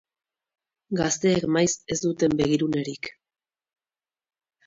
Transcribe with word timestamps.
Gazteek 0.99 1.43
maiz 1.57 1.73
ez 1.95 1.99
duten 2.05 2.35
begirunerik. 2.41 3.11